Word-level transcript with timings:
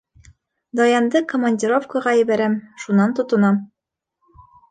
Даянды 0.79 1.19
командировкаға 1.33 2.15
ебәрәм, 2.21 2.57
шунан 2.85 3.15
тотонам. 3.21 3.61